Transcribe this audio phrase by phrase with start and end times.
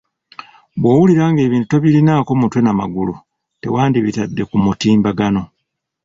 [0.81, 3.15] Bwowulira ng'ebintu tobirinako mutwe na magulu,
[3.61, 5.43] tewandibitadde ku mutimbagano.